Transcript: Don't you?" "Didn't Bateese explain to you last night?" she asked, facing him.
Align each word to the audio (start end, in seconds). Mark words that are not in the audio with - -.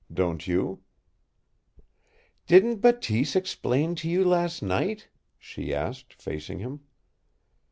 Don't 0.11 0.47
you?" 0.47 0.81
"Didn't 2.47 2.77
Bateese 2.81 3.35
explain 3.35 3.93
to 3.97 4.09
you 4.09 4.25
last 4.25 4.63
night?" 4.63 5.09
she 5.37 5.71
asked, 5.75 6.11
facing 6.19 6.57
him. 6.57 6.79